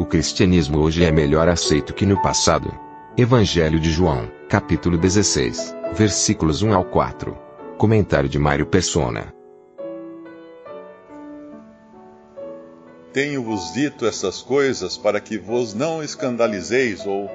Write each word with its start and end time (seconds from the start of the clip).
O 0.00 0.06
cristianismo 0.06 0.78
hoje 0.78 1.04
é 1.04 1.12
melhor 1.12 1.46
aceito 1.46 1.92
que 1.92 2.06
no 2.06 2.22
passado. 2.22 2.72
Evangelho 3.18 3.78
de 3.78 3.90
João, 3.90 4.32
capítulo 4.48 4.96
16, 4.96 5.76
versículos 5.92 6.62
1 6.62 6.72
ao 6.72 6.86
4. 6.86 7.36
Comentário 7.76 8.26
de 8.26 8.38
Mário 8.38 8.64
Persona. 8.64 9.30
Tenho-vos 13.12 13.74
dito 13.74 14.06
essas 14.06 14.40
coisas 14.40 14.96
para 14.96 15.20
que 15.20 15.36
vos 15.36 15.74
não 15.74 16.02
escandalizeis 16.02 17.04
ou 17.04 17.30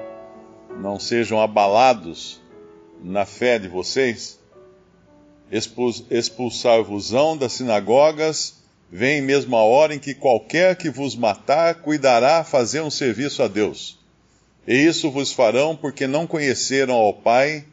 não 0.76 0.98
sejam 0.98 1.40
abalados 1.40 2.42
na 3.00 3.24
fé 3.24 3.60
de 3.60 3.68
vocês. 3.68 4.40
Expulsar-vos-ão 6.10 7.36
das 7.36 7.52
sinagogas, 7.52 8.55
vem 8.90 9.20
mesmo 9.20 9.56
a 9.56 9.62
hora 9.62 9.94
em 9.94 9.98
que 9.98 10.14
qualquer 10.14 10.76
que 10.76 10.90
vos 10.90 11.16
matar 11.16 11.76
cuidará 11.76 12.44
fazer 12.44 12.80
um 12.80 12.90
serviço 12.90 13.42
a 13.42 13.48
Deus. 13.48 13.98
E 14.66 14.74
isso 14.74 15.10
vos 15.10 15.32
farão 15.32 15.76
porque 15.76 16.06
não 16.06 16.26
conheceram 16.26 16.94
ao 16.94 17.14
Pai 17.14 17.64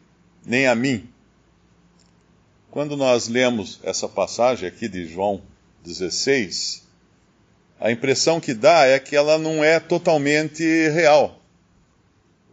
nem 0.46 0.68
a 0.68 0.76
mim. 0.76 1.10
Quando 2.70 2.98
nós 2.98 3.28
lemos 3.28 3.80
essa 3.84 4.08
passagem 4.10 4.68
aqui 4.68 4.88
de 4.88 5.08
João 5.08 5.42
16, 5.84 6.84
a 7.80 7.92
impressão 7.92 8.40
que 8.40 8.54
dá 8.54 8.86
é 8.86 9.00
que 9.00 9.16
ela 9.16 9.38
não 9.38 9.64
é 9.64 9.80
totalmente 9.80 10.64
real. 10.90 11.40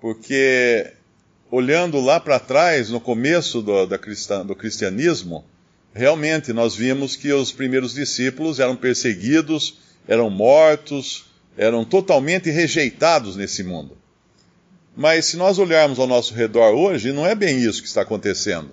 Porque, 0.01 0.93
olhando 1.51 2.01
lá 2.01 2.19
para 2.19 2.39
trás, 2.41 2.91
no 2.91 3.01
começo 3.01 3.63
do, 3.63 3.87
do 3.87 4.57
cristianismo, 4.57 5.45
realmente 5.93 6.53
nós 6.53 6.75
vimos 6.75 7.17
que 7.17 7.33
os 7.33 7.53
primeiros 7.53 7.95
discípulos 7.95 8.61
eram 8.61 8.77
perseguidos, 8.77 9.79
eram 10.07 10.31
mortos, 10.31 11.27
eram 11.57 11.85
totalmente 11.85 12.51
rejeitados 12.51 13.37
nesse 13.37 13.63
mundo. 13.63 13.97
Mas 14.97 15.27
se 15.27 15.37
nós 15.37 15.59
olharmos 15.59 15.99
ao 15.99 16.07
nosso 16.07 16.35
redor 16.35 16.75
hoje, 16.75 17.13
não 17.13 17.27
é 17.27 17.35
bem 17.35 17.59
isso 17.59 17.81
que 17.81 17.89
está 17.89 18.03
acontecendo. 18.03 18.71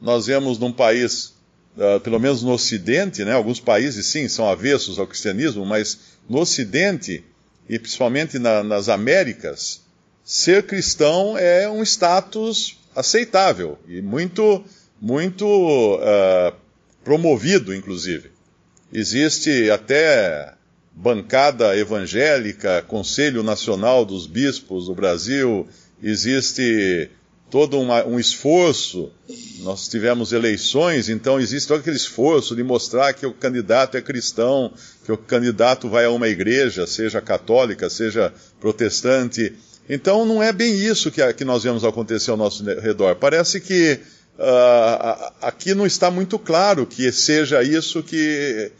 Nós 0.00 0.26
vemos 0.26 0.58
num 0.58 0.72
país, 0.72 1.34
uh, 1.76 2.00
pelo 2.00 2.18
menos 2.18 2.42
no 2.42 2.52
Ocidente, 2.52 3.24
né, 3.24 3.32
alguns 3.32 3.60
países 3.60 4.06
sim 4.06 4.28
são 4.28 4.48
avessos 4.48 4.98
ao 4.98 5.06
cristianismo, 5.06 5.66
mas 5.66 5.98
no 6.28 6.38
Ocidente, 6.38 7.24
e 7.68 7.78
principalmente 7.78 8.38
na, 8.38 8.62
nas 8.62 8.88
Américas, 8.88 9.82
ser 10.24 10.62
cristão 10.62 11.36
é 11.36 11.68
um 11.68 11.82
status 11.82 12.78
aceitável 12.94 13.78
e 13.88 14.00
muito, 14.00 14.64
muito 15.00 15.46
uh, 15.46 16.54
promovido, 17.02 17.74
inclusive. 17.74 18.30
Existe 18.92 19.70
até 19.70 20.54
bancada 20.92 21.76
evangélica, 21.76 22.82
Conselho 22.82 23.42
Nacional 23.42 24.04
dos 24.04 24.26
Bispos 24.26 24.86
do 24.86 24.94
Brasil, 24.94 25.66
existe 26.02 27.10
todo 27.50 27.78
uma, 27.80 28.04
um 28.04 28.18
esforço. 28.18 29.10
Nós 29.60 29.88
tivemos 29.88 30.32
eleições, 30.32 31.08
então 31.08 31.40
existe 31.40 31.68
todo 31.68 31.80
aquele 31.80 31.96
esforço 31.96 32.54
de 32.54 32.62
mostrar 32.62 33.12
que 33.12 33.26
o 33.26 33.32
candidato 33.32 33.96
é 33.96 34.02
cristão, 34.02 34.72
que 35.04 35.12
o 35.12 35.16
candidato 35.16 35.88
vai 35.88 36.04
a 36.04 36.10
uma 36.10 36.28
igreja, 36.28 36.86
seja 36.86 37.20
católica, 37.20 37.90
seja 37.90 38.32
protestante. 38.60 39.52
Então 39.88 40.24
não 40.24 40.42
é 40.42 40.52
bem 40.52 40.74
isso 40.74 41.10
que, 41.10 41.32
que 41.32 41.44
nós 41.44 41.64
vemos 41.64 41.84
acontecer 41.84 42.30
ao 42.30 42.36
nosso 42.36 42.62
redor. 42.62 43.16
Parece 43.16 43.60
que 43.60 43.98
uh, 44.38 45.32
aqui 45.40 45.74
não 45.74 45.86
está 45.86 46.10
muito 46.10 46.38
claro 46.38 46.86
que 46.86 47.10
seja 47.12 47.62
isso 47.62 48.02
que 48.02 48.72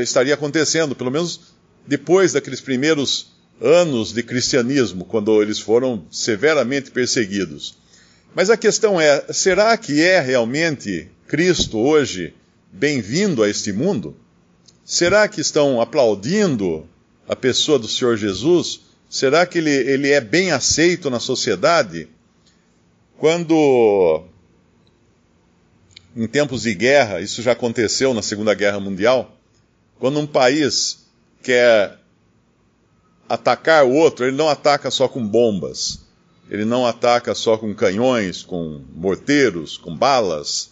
estaria 0.00 0.34
acontecendo, 0.34 0.94
pelo 0.94 1.10
menos 1.10 1.52
depois 1.86 2.32
daqueles 2.32 2.60
primeiros 2.60 3.32
anos 3.60 4.12
de 4.12 4.22
cristianismo, 4.22 5.04
quando 5.04 5.42
eles 5.42 5.58
foram 5.58 6.04
severamente 6.10 6.90
perseguidos. 6.90 7.76
Mas 8.34 8.50
a 8.50 8.56
questão 8.56 9.00
é: 9.00 9.24
será 9.32 9.76
que 9.76 10.00
é 10.00 10.20
realmente 10.20 11.08
Cristo 11.26 11.78
hoje 11.78 12.34
bem-vindo 12.72 13.42
a 13.42 13.48
este 13.48 13.72
mundo? 13.72 14.16
Será 14.84 15.28
que 15.28 15.40
estão 15.40 15.80
aplaudindo 15.80 16.88
a 17.28 17.36
pessoa 17.36 17.78
do 17.78 17.86
Senhor 17.86 18.16
Jesus? 18.16 18.80
Será 19.08 19.46
que 19.46 19.58
ele, 19.58 19.70
ele 19.70 20.10
é 20.10 20.20
bem 20.20 20.50
aceito 20.50 21.10
na 21.10 21.20
sociedade? 21.20 22.08
Quando, 23.18 24.24
em 26.16 26.26
tempos 26.26 26.62
de 26.62 26.74
guerra, 26.74 27.20
isso 27.20 27.42
já 27.42 27.52
aconteceu 27.52 28.12
na 28.12 28.22
Segunda 28.22 28.54
Guerra 28.54 28.80
Mundial, 28.80 29.36
quando 29.98 30.18
um 30.18 30.26
país 30.26 31.06
quer 31.42 31.98
atacar 33.28 33.84
o 33.84 33.92
outro, 33.92 34.26
ele 34.26 34.36
não 34.36 34.48
ataca 34.48 34.90
só 34.90 35.08
com 35.08 35.26
bombas, 35.26 36.00
ele 36.50 36.64
não 36.64 36.86
ataca 36.86 37.34
só 37.34 37.56
com 37.56 37.74
canhões, 37.74 38.42
com 38.42 38.82
morteiros, 38.94 39.78
com 39.78 39.96
balas. 39.96 40.70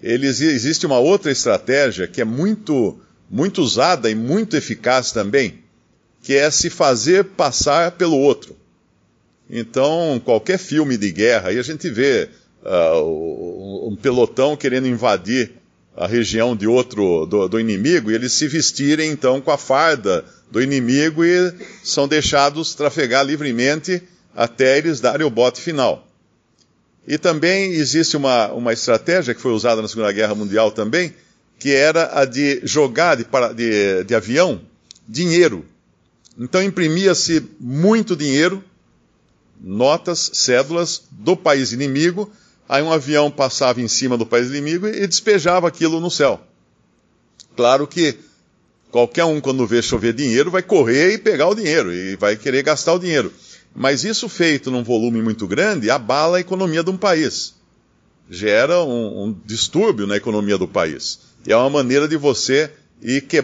Ele, 0.00 0.26
existe 0.26 0.86
uma 0.86 0.98
outra 0.98 1.32
estratégia 1.32 2.06
que 2.06 2.20
é 2.20 2.24
muito, 2.24 3.00
muito 3.28 3.60
usada 3.60 4.08
e 4.08 4.14
muito 4.14 4.56
eficaz 4.56 5.10
também, 5.10 5.64
que 6.22 6.34
é 6.34 6.50
se 6.50 6.70
fazer 6.70 7.24
passar 7.24 7.92
pelo 7.92 8.18
outro. 8.18 8.56
Então, 9.50 10.20
qualquer 10.24 10.58
filme 10.58 10.96
de 10.96 11.10
guerra, 11.10 11.48
aí 11.48 11.58
a 11.58 11.62
gente 11.62 11.88
vê 11.88 12.28
uh, 12.62 13.65
um 13.86 13.94
pelotão 13.94 14.56
querendo 14.56 14.88
invadir 14.88 15.52
a 15.96 16.08
região 16.08 16.56
de 16.56 16.66
outro 16.66 17.24
do, 17.24 17.46
do, 17.46 17.60
inimigo 17.60 18.10
e 18.10 18.14
eles 18.14 18.32
se 18.32 18.48
vestirem 18.48 19.12
então 19.12 19.40
com 19.40 19.52
a 19.52 19.56
farda 19.56 20.24
do 20.50 20.60
inimigo 20.60 21.24
e 21.24 21.54
são 21.84 22.08
deixados 22.08 22.74
trafegar 22.74 23.24
livremente 23.24 24.02
até 24.34 24.76
eles 24.76 24.98
darem 24.98 25.24
o 25.24 25.30
bote 25.30 25.60
final. 25.60 26.04
E 27.06 27.16
também 27.16 27.74
existe 27.74 28.16
uma, 28.16 28.48
uma 28.52 28.72
estratégia 28.72 29.32
que 29.32 29.40
foi 29.40 29.52
usada 29.52 29.80
na 29.80 29.86
Segunda 29.86 30.10
Guerra 30.10 30.34
Mundial 30.34 30.72
também, 30.72 31.14
que 31.56 31.72
era 31.72 32.20
a 32.20 32.24
de 32.24 32.60
jogar 32.64 33.14
de, 33.14 33.24
de, 33.54 34.02
de 34.02 34.14
avião 34.16 34.60
dinheiro. 35.08 35.64
Então 36.36 36.60
imprimia-se 36.60 37.48
muito 37.60 38.16
dinheiro, 38.16 38.62
notas, 39.60 40.28
cédulas 40.34 41.04
do 41.12 41.36
país 41.36 41.72
inimigo, 41.72 42.30
Aí 42.68 42.82
um 42.82 42.92
avião 42.92 43.30
passava 43.30 43.80
em 43.80 43.88
cima 43.88 44.16
do 44.16 44.26
país 44.26 44.48
inimigo 44.48 44.86
e 44.86 45.06
despejava 45.06 45.68
aquilo 45.68 46.00
no 46.00 46.10
céu. 46.10 46.40
Claro 47.56 47.86
que 47.86 48.18
qualquer 48.90 49.24
um, 49.24 49.40
quando 49.40 49.66
vê 49.66 49.80
chover 49.80 50.12
dinheiro, 50.12 50.50
vai 50.50 50.62
correr 50.62 51.14
e 51.14 51.18
pegar 51.18 51.48
o 51.48 51.54
dinheiro 51.54 51.92
e 51.92 52.16
vai 52.16 52.36
querer 52.36 52.62
gastar 52.62 52.94
o 52.94 52.98
dinheiro. 52.98 53.32
Mas 53.74 54.04
isso 54.04 54.28
feito 54.28 54.70
num 54.70 54.82
volume 54.82 55.22
muito 55.22 55.46
grande 55.46 55.90
abala 55.90 56.38
a 56.38 56.40
economia 56.40 56.82
de 56.82 56.90
um 56.90 56.96
país. 56.96 57.54
Gera 58.28 58.82
um, 58.82 59.24
um 59.24 59.40
distúrbio 59.44 60.06
na 60.06 60.16
economia 60.16 60.58
do 60.58 60.66
país. 60.66 61.20
E 61.46 61.52
é 61.52 61.56
uma 61.56 61.70
maneira 61.70 62.08
de 62.08 62.16
você 62.16 62.70
ir 63.00 63.22
que, 63.22 63.40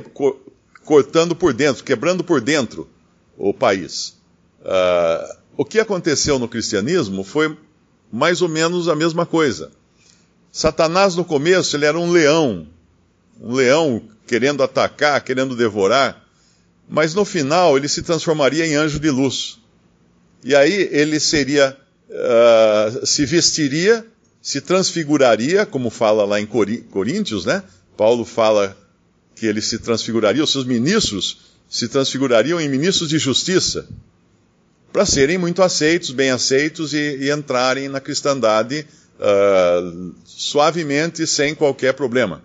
cortando 0.84 1.36
por 1.36 1.53
dentro, 1.53 1.84
quebrando 1.84 2.24
por 2.24 2.41
dentro 2.41 2.89
o 3.36 3.54
país. 3.54 4.16
Uh, 4.63 5.36
o 5.57 5.65
que 5.65 5.78
aconteceu 5.78 6.39
no 6.39 6.48
cristianismo 6.48 7.22
foi 7.22 7.57
mais 8.12 8.42
ou 8.42 8.48
menos 8.48 8.88
a 8.88 8.94
mesma 8.94 9.24
coisa. 9.24 9.70
Satanás 10.53 11.16
no 11.16 11.24
começo 11.24 11.74
ele 11.74 11.86
era 11.86 11.98
um 11.98 12.12
leão, 12.12 12.66
um 13.41 13.54
leão 13.54 14.03
querendo 14.26 14.62
atacar, 14.62 15.24
querendo 15.24 15.56
devorar, 15.56 16.22
mas 16.86 17.14
no 17.14 17.24
final 17.24 17.76
ele 17.76 17.88
se 17.88 18.03
transformaria 18.03 18.66
em 18.66 18.74
anjo 18.74 19.00
de 19.00 19.10
luz. 19.10 19.59
E 20.44 20.54
aí 20.54 20.91
ele 20.92 21.18
seria, 21.18 21.74
uh, 22.10 23.06
se 23.06 23.24
vestiria, 23.24 24.06
se 24.42 24.60
transfiguraria, 24.60 25.64
como 25.64 25.88
fala 25.88 26.24
lá 26.24 26.38
em 26.38 26.47
Coríntios, 26.47 27.47
né? 27.47 27.62
Paulo 27.97 28.24
fala 28.24 28.76
que 29.34 29.47
ele 29.47 29.62
se 29.62 29.78
transfiguraria, 29.78 30.44
os 30.44 30.53
seus 30.53 30.64
ministros 30.64 31.38
se 31.70 31.88
transfigurariam 31.88 32.60
em 32.60 32.68
ministros 32.68 33.09
de 33.09 33.18
justiça 33.18 33.88
para 34.92 35.06
serem 35.06 35.39
muito 35.39 35.62
aceitos, 35.62 36.10
bem 36.10 36.30
aceitos 36.30 36.92
e, 36.92 37.16
e 37.22 37.30
entrarem 37.30 37.89
na 37.89 38.00
cristandade 38.00 38.86
uh, 39.18 40.15
suavemente, 40.24 41.27
sem 41.27 41.54
qualquer 41.54 41.94
problema. 41.94 42.42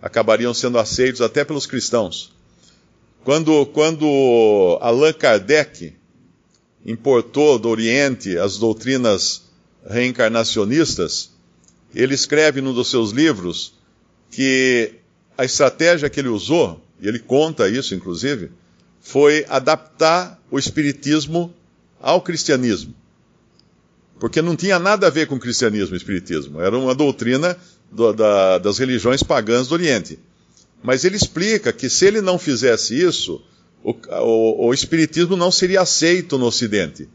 acabariam 0.00 0.54
sendo 0.54 0.78
aceitos 0.78 1.20
até 1.20 1.44
pelos 1.44 1.66
cristãos. 1.66 2.32
Quando, 3.22 3.66
quando 3.66 4.78
Allan 4.80 5.12
Kardec 5.12 5.94
importou 6.84 7.58
do 7.58 7.68
Oriente 7.68 8.36
as 8.36 8.58
doutrinas 8.58 9.42
reencarnacionistas, 9.88 11.30
ele 11.94 12.14
escreve 12.14 12.60
num 12.60 12.74
dos 12.74 12.90
seus 12.90 13.12
livros 13.12 13.74
que 14.30 14.92
a 15.36 15.44
estratégia 15.44 16.10
que 16.10 16.20
ele 16.20 16.28
usou, 16.28 16.82
e 17.00 17.08
ele 17.08 17.18
conta 17.18 17.68
isso 17.68 17.94
inclusive, 17.94 18.50
foi 19.00 19.44
adaptar 19.48 20.40
o 20.50 20.58
espiritismo 20.58 21.54
ao 22.04 22.20
cristianismo. 22.20 22.94
Porque 24.20 24.42
não 24.42 24.54
tinha 24.54 24.78
nada 24.78 25.06
a 25.06 25.10
ver 25.10 25.26
com 25.26 25.38
cristianismo 25.38 25.94
e 25.94 25.96
espiritismo, 25.96 26.60
era 26.60 26.78
uma 26.78 26.94
doutrina 26.94 27.56
do, 27.90 28.12
da, 28.12 28.58
das 28.58 28.78
religiões 28.78 29.22
pagãs 29.22 29.68
do 29.68 29.72
Oriente. 29.72 30.18
Mas 30.82 31.04
ele 31.04 31.16
explica 31.16 31.72
que 31.72 31.88
se 31.88 32.04
ele 32.04 32.20
não 32.20 32.38
fizesse 32.38 32.94
isso, 32.94 33.42
o, 33.82 33.92
o, 33.92 34.66
o 34.66 34.74
espiritismo 34.74 35.34
não 35.34 35.50
seria 35.50 35.80
aceito 35.80 36.36
no 36.36 36.44
Ocidente. 36.44 37.08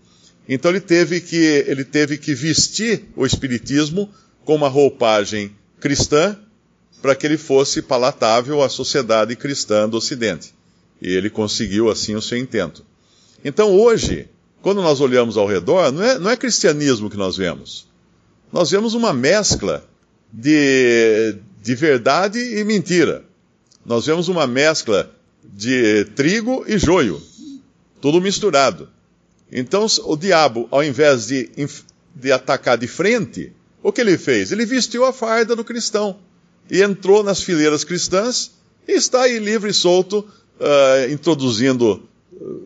Então 0.47 0.71
ele 0.71 0.81
teve 0.81 1.21
que, 1.21 1.35
ele 1.35 1.85
teve 1.85 2.17
que 2.17 2.33
vestir 2.33 3.05
o 3.15 3.27
espiritismo 3.27 4.09
com 4.43 4.55
uma 4.55 4.67
roupagem 4.67 5.55
cristã 5.79 6.35
para 6.99 7.13
que 7.15 7.27
ele 7.27 7.37
fosse 7.37 7.83
palatável 7.83 8.63
à 8.63 8.67
sociedade 8.69 9.35
cristã 9.35 9.87
do 9.87 9.97
Ocidente. 9.97 10.51
E 10.99 11.13
ele 11.13 11.29
conseguiu 11.29 11.91
assim 11.91 12.15
o 12.15 12.21
seu 12.21 12.39
intento. 12.39 12.83
Então 13.45 13.71
hoje, 13.71 14.27
quando 14.61 14.81
nós 14.81 14.99
olhamos 14.99 15.37
ao 15.37 15.47
redor, 15.47 15.91
não 15.91 16.03
é, 16.03 16.19
não 16.19 16.29
é 16.29 16.37
cristianismo 16.37 17.09
que 17.09 17.17
nós 17.17 17.37
vemos. 17.37 17.87
Nós 18.51 18.71
vemos 18.71 18.93
uma 18.93 19.13
mescla 19.13 19.87
de, 20.31 21.35
de 21.61 21.75
verdade 21.75 22.39
e 22.39 22.63
mentira. 22.63 23.23
Nós 23.85 24.05
vemos 24.05 24.27
uma 24.27 24.45
mescla 24.45 25.11
de 25.43 26.05
trigo 26.15 26.65
e 26.67 26.77
joio, 26.77 27.21
tudo 28.01 28.21
misturado. 28.21 28.89
Então 29.51 29.85
o 30.03 30.15
diabo, 30.15 30.67
ao 30.69 30.83
invés 30.83 31.27
de, 31.27 31.49
de 32.13 32.31
atacar 32.31 32.77
de 32.77 32.87
frente, 32.87 33.53
o 33.81 33.91
que 33.91 34.01
ele 34.01 34.17
fez? 34.17 34.51
Ele 34.51 34.65
vestiu 34.65 35.05
a 35.05 35.13
farda 35.13 35.55
do 35.55 35.63
cristão 35.63 36.17
e 36.69 36.81
entrou 36.81 37.23
nas 37.23 37.41
fileiras 37.41 37.83
cristãs 37.83 38.51
e 38.87 38.93
está 38.93 39.23
aí 39.23 39.39
livre 39.39 39.71
e 39.71 39.73
solto, 39.73 40.19
uh, 40.59 41.11
introduzindo 41.11 42.08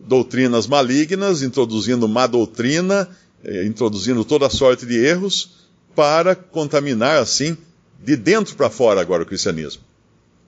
doutrinas 0.06 0.66
malignas, 0.66 1.42
introduzindo 1.42 2.06
má 2.08 2.26
doutrina, 2.26 3.08
eh, 3.42 3.64
introduzindo 3.64 4.24
toda 4.24 4.48
sorte 4.48 4.86
de 4.86 4.94
erros, 4.94 5.64
para 5.94 6.34
contaminar 6.34 7.18
assim 7.18 7.56
de 8.02 8.16
dentro 8.16 8.54
para 8.56 8.70
fora 8.70 9.00
agora 9.00 9.22
o 9.22 9.26
cristianismo. 9.26 9.82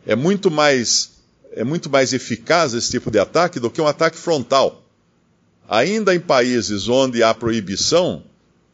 É 0.07 0.15
muito 0.15 0.51
mais 0.51 1.17
é 1.53 1.65
muito 1.65 1.89
mais 1.89 2.13
eficaz 2.13 2.75
esse 2.75 2.91
tipo 2.91 3.11
de 3.11 3.19
ataque 3.19 3.59
do 3.59 3.71
que 3.71 3.81
um 3.81 3.87
ataque 3.87 4.19
frontal. 4.19 4.83
Ainda 5.67 6.15
em 6.15 6.21
países 6.21 6.87
onde 6.87 7.23
há 7.23 7.33
proibição, 7.33 8.23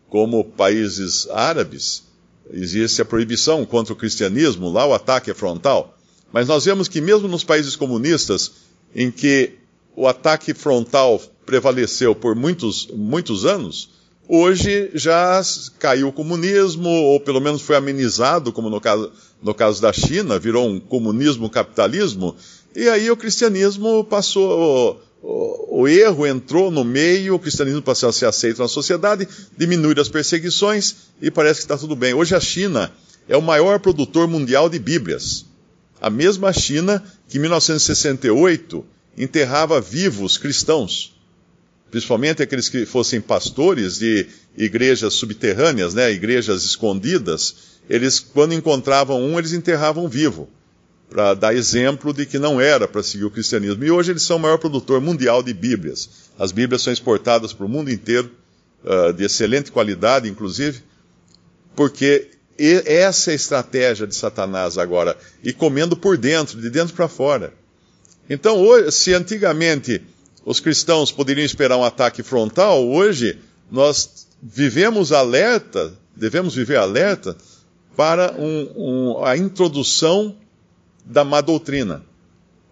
como 0.09 0.45
países 0.45 1.29
árabes, 1.31 2.03
existe 2.51 3.01
a 3.01 3.05
proibição 3.05 3.65
contra 3.65 3.93
o 3.93 3.97
cristianismo, 3.97 4.71
lá 4.71 4.85
o 4.85 4.93
ataque 4.93 5.31
é 5.31 5.35
frontal. 5.35 5.97
Mas 6.33 6.49
nós 6.49 6.65
vemos 6.65 6.89
que 6.89 7.01
mesmo 7.01 7.29
nos 7.29 7.45
países 7.45 7.77
comunistas, 7.77 8.51
em 8.95 9.13
que 9.13 9.59
o 9.95 10.07
ataque 10.07 10.55
frontal 10.55 11.21
prevaleceu 11.45 12.15
por 12.15 12.35
muitos, 12.35 12.89
muitos 12.93 13.45
anos, 13.45 13.91
hoje 14.29 14.91
já 14.95 15.41
caiu 15.79 16.09
o 16.09 16.13
comunismo, 16.13 16.89
ou 16.89 17.21
pelo 17.21 17.41
menos 17.41 17.63
foi 17.63 17.77
amenizado, 17.77 18.53
como 18.53 18.71
no 18.71 18.81
caso, 18.81 19.13
no 19.43 19.55
caso 19.55 19.83
da 19.83 19.93
China, 19.93 20.39
virou 20.39 20.69
um 20.69 20.81
comunismo-capitalismo, 20.81 22.35
e 22.75 22.89
aí 22.89 23.11
o 23.11 23.17
cristianismo 23.17 24.05
passou, 24.05 24.99
o, 25.23 25.83
o, 25.83 25.89
erro 25.89 26.27
entrou 26.27 26.71
no 26.71 26.85
meio, 26.85 27.35
o 27.35 27.39
cristianismo 27.39 27.83
passou 27.83 28.09
a 28.09 28.13
ser 28.13 28.27
aceito 28.27 28.63
na 28.63 28.69
sociedade, 28.69 29.29
diminuíram 29.57 30.01
as 30.01 30.09
perseguições 30.09 30.97
e 31.21 31.31
parece 31.31 31.61
que 31.61 31.65
está 31.65 31.77
tudo 31.77 31.95
bem. 31.95 32.15
Hoje 32.15 32.35
a 32.35 32.41
China 32.41 32.91
é 33.29 33.37
o 33.37 33.43
maior 33.43 33.79
produtor 33.79 34.27
mundial 34.27 34.71
de 34.71 34.79
Bíblias. 34.79 35.45
A 36.01 36.09
mesma 36.09 36.53
China 36.53 37.05
que 37.29 37.37
em 37.37 37.41
1968 37.43 38.85
enterrava 39.17 39.81
vivos 39.81 40.39
cristãos, 40.39 41.15
principalmente 41.91 42.43
aqueles 42.43 42.69
que 42.69 42.87
fossem 42.87 43.21
pastores 43.21 43.99
de 43.99 44.27
igrejas 44.57 45.15
subterrâneas, 45.15 45.95
né, 45.95 46.11
igrejas 46.11 46.65
escondidas, 46.65 47.73
eles, 47.89 48.21
quando 48.21 48.55
encontravam 48.55 49.21
um, 49.21 49.39
eles 49.39 49.53
enterravam 49.53 50.09
vivo, 50.09 50.49
para 51.11 51.35
dar 51.35 51.55
exemplo 51.55 52.13
de 52.13 52.25
que 52.25 52.39
não 52.39 52.59
era 52.59 52.89
para 52.89 53.03
seguir 53.03 53.25
o 53.25 53.31
cristianismo. 53.31 53.85
E 53.85 53.91
hoje 53.91 54.13
eles 54.13 54.23
são 54.23 54.39
o 54.39 54.41
maior 54.41 54.57
produtor 54.57 54.99
mundial 54.99 55.43
de 55.43 55.53
Bíblias. 55.53 56.09
As 56.39 56.53
Bíblias 56.53 56.81
são 56.81 56.91
exportadas 56.91 57.53
para 57.53 57.67
o 57.67 57.69
mundo 57.69 57.91
inteiro, 57.91 58.31
uh, 58.83 59.13
de 59.13 59.25
excelente 59.25 59.71
qualidade, 59.71 60.29
inclusive, 60.29 60.83
porque 61.77 62.31
essa 62.59 63.31
é 63.31 63.33
a 63.33 63.37
estratégia 63.37 64.07
de 64.07 64.15
Satanás 64.15 64.79
agora, 64.79 65.17
e 65.43 65.53
comendo 65.53 65.97
por 65.97 66.17
dentro, 66.17 66.61
de 66.61 66.71
dentro 66.71 66.95
para 66.95 67.09
fora. 67.09 67.53
Então, 68.29 68.61
hoje, 68.61 68.93
se 68.93 69.15
antigamente 69.15 70.03
os 70.45 70.61
cristãos 70.61 71.13
poderiam 71.13 71.45
esperar 71.45 71.77
um 71.77 71.85
ataque 71.85 72.23
frontal, 72.23 72.87
hoje 72.87 73.39
nós 73.71 74.27
vivemos 74.43 75.13
alerta, 75.13 75.93
devemos 76.17 76.55
viver 76.55 76.77
alerta 76.77 77.37
para 77.97 78.35
um, 78.39 78.71
um, 78.77 79.25
a 79.25 79.37
introdução 79.37 80.37
da 81.05 81.25
má 81.25 81.41
doutrina. 81.41 82.05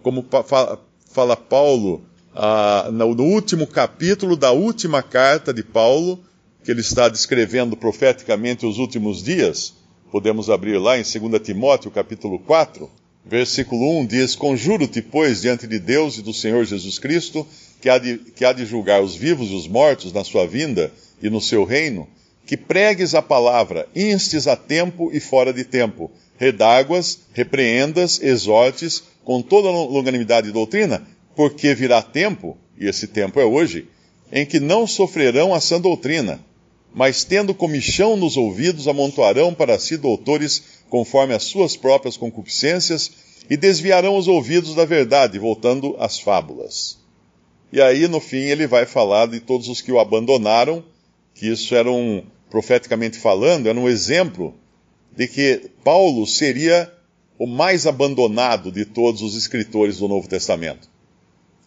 Como 0.03 0.25
fala, 0.47 0.81
fala 1.13 1.37
Paulo 1.37 2.03
ah, 2.35 2.89
no, 2.93 3.15
no 3.15 3.25
último 3.25 3.67
capítulo 3.67 4.37
da 4.37 4.51
última 4.51 5.03
carta 5.03 5.53
de 5.53 5.63
Paulo, 5.63 6.19
que 6.65 6.71
ele 6.71 6.81
está 6.81 7.09
descrevendo 7.09 7.77
profeticamente 7.77 8.67
os 8.67 8.79
últimos 8.79 9.23
dias, 9.23 9.75
podemos 10.11 10.51
abrir 10.51 10.79
lá 10.79 10.99
em 10.99 11.03
2 11.03 11.43
Timóteo 11.43 11.91
capítulo 11.91 12.39
4, 12.39 12.91
Versículo 13.25 14.01
1 14.01 14.07
diz: 14.07 14.35
Conjuro-te, 14.35 15.03
pois, 15.03 15.43
diante 15.43 15.67
de 15.67 15.79
Deus 15.79 16.19
e 16.19 16.23
do 16.23 16.33
Senhor 16.33 16.65
Jesus 16.65 16.99
Cristo, 16.99 17.47
que 17.81 17.89
há, 17.89 17.99
de, 17.99 18.19
que 18.19 18.45
há 18.45 18.53
de 18.53 18.65
julgar 18.65 19.03
os 19.03 19.15
vivos 19.15 19.51
e 19.51 19.55
os 19.55 19.67
mortos 19.67 20.13
na 20.13 20.25
sua 20.25 20.47
vinda 20.47 20.93
e 21.23 21.29
no 21.29 21.41
seu 21.41 21.65
reino, 21.65 22.09
que 22.47 22.57
pregues 22.57 23.15
a 23.15 23.23
palavra, 23.23 23.89
instes 23.95 24.47
a 24.47 24.57
tempo 24.57 25.11
e 25.13 25.21
fora 25.21 25.53
de 25.53 25.65
tempo, 25.65 26.11
redáguas, 26.39 27.21
repreendas, 27.33 28.21
exortes, 28.23 29.03
com 29.25 29.43
toda 29.43 29.71
longanimidade 29.71 30.49
e 30.49 30.53
doutrina, 30.53 31.07
porque 31.37 31.75
virá 31.75 32.03
tempo, 32.03 32.57
e 32.79 32.87
esse 32.87 33.07
tempo 33.07 33.39
é 33.39 33.45
hoje, 33.45 33.87
em 34.33 34.47
que 34.47 34.59
não 34.59 34.87
sofrerão 34.87 35.55
a 35.55 35.61
sã 35.61 35.81
doutrina, 35.81 36.41
mas 36.93 37.23
tendo 37.23 37.55
comichão 37.55 38.17
nos 38.17 38.37
ouvidos, 38.37 38.89
amontoarão 38.89 39.55
para 39.55 39.79
si 39.79 39.97
doutores 39.97 40.80
conforme 40.91 41.33
as 41.33 41.45
suas 41.45 41.77
próprias 41.77 42.17
concupiscências 42.17 43.11
e 43.49 43.57
desviarão 43.57 44.17
os 44.17 44.29
ouvidos 44.29 44.75
da 44.75 44.85
verdade, 44.85 45.39
voltando 45.39 45.97
às 45.99 46.21
fábulas. 46.21 46.99
E 47.73 47.81
aí, 47.81 48.09
no 48.09 48.21
fim, 48.21 48.37
ele 48.37 48.67
vai 48.67 48.85
falar 48.85 49.27
de 49.27 49.41
todos 49.41 49.69
os 49.69 49.81
que 49.81 49.93
o 49.93 50.01
abandonaram, 50.01 50.85
que 51.33 51.47
isso 51.47 51.75
era 51.75 51.91
um, 51.91 52.23
profeticamente 52.51 53.17
falando, 53.17 53.69
era 53.69 53.79
um 53.79 53.89
exemplo 53.89 54.53
de 55.17 55.29
que 55.29 55.71
Paulo 55.85 56.27
seria 56.27 56.93
o 57.39 57.47
mais 57.47 57.87
abandonado 57.87 58.71
de 58.71 58.85
todos 58.85 59.23
os 59.23 59.37
escritores 59.37 59.99
do 59.99 60.09
Novo 60.09 60.29
Testamento. 60.29 60.89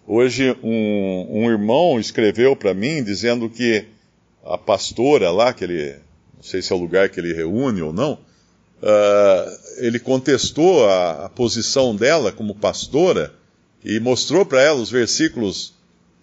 Hoje, 0.05 0.55
um, 0.61 1.27
um 1.29 1.49
irmão 1.49 1.97
escreveu 1.97 2.55
para 2.55 2.73
mim 2.73 3.01
dizendo 3.01 3.49
que 3.49 3.85
a 4.43 4.57
pastora 4.57 5.31
lá, 5.31 5.53
que 5.53 5.63
ele, 5.63 5.95
não 6.35 6.43
sei 6.43 6.61
se 6.61 6.73
é 6.73 6.75
o 6.75 6.79
lugar 6.79 7.09
que 7.09 7.19
ele 7.19 7.33
reúne 7.33 7.81
ou 7.81 7.93
não, 7.93 8.19
uh, 8.83 9.59
ele 9.77 9.97
contestou 9.97 10.87
a, 10.87 11.25
a, 11.25 11.29
posição 11.29 11.95
dela 11.95 12.31
como 12.31 12.53
pastora 12.53 13.33
e 13.83 13.99
mostrou 13.99 14.45
para 14.45 14.61
ela 14.61 14.81
os 14.81 14.91
versículos 14.91 15.73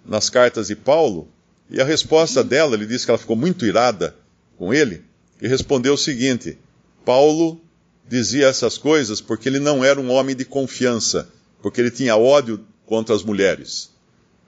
nas 0.05 0.29
cartas 0.29 0.69
de 0.69 0.77
Paulo. 0.77 1.29
E 1.71 1.81
a 1.81 1.85
resposta 1.85 2.45
dela, 2.45 2.75
ele 2.75 2.87
disse 2.87 3.05
que 3.05 3.11
ela 3.11 3.19
ficou 3.19 3.37
muito 3.37 3.65
irada 3.65 4.15
com 4.59 4.75
ele 4.75 5.03
e 5.41 5.49
respondeu 5.49 5.95
o 5.95 5.99
seguinte: 5.99 6.59
Paulo 7.05 7.61
dizia 8.07 8.49
essas 8.49 8.77
coisas 8.77 9.21
porque 9.21 9.49
ele 9.49 9.59
não 9.59 9.83
era 9.83 10.01
um 10.01 10.11
homem 10.11 10.37
de 10.37 10.45
confiança, 10.45 11.29
porque 11.63 11.81
ele 11.81 11.91
tinha 11.91 12.17
ódio 12.17 12.65
contra 12.85 13.15
as 13.15 13.23
mulheres. 13.23 13.91